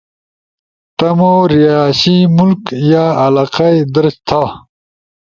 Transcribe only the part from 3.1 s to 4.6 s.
علاقہ ئی درج تھا